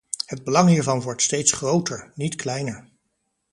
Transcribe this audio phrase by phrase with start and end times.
[0.25, 2.89] Het belang hiervan wordt steeds groter, niet kleiner.